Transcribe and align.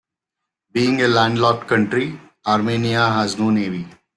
Being 0.71 1.03
a 1.03 1.07
landlocked 1.07 1.67
country, 1.67 2.19
Armenia 2.47 3.07
has 3.11 3.37
no 3.37 3.51
navy. 3.51 3.85